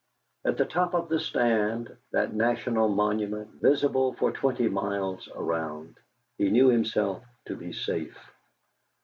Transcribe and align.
At 0.43 0.57
the 0.57 0.65
top 0.65 0.95
of 0.95 1.09
the 1.09 1.19
stand 1.19 1.95
that 2.11 2.33
national 2.33 2.87
monument, 2.89 3.61
visible 3.61 4.13
for 4.13 4.31
twenty 4.31 4.67
miles 4.67 5.29
around 5.35 5.95
he 6.39 6.49
knew 6.49 6.69
himself 6.69 7.23
to 7.45 7.55
be 7.55 7.71
safe. 7.71 8.17